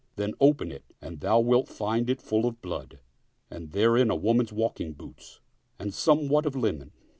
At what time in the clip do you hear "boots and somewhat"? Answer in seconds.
4.93-6.47